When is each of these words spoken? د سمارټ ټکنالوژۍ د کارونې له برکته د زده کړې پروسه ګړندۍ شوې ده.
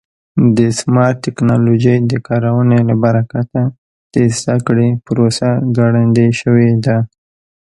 د 0.57 0.59
سمارټ 0.79 1.17
ټکنالوژۍ 1.25 1.97
د 2.11 2.13
کارونې 2.27 2.79
له 2.89 2.95
برکته 3.03 3.61
د 4.13 4.15
زده 4.37 4.55
کړې 4.67 4.89
پروسه 5.05 5.47
ګړندۍ 5.77 6.29
شوې 6.41 6.69
ده. 6.85 6.97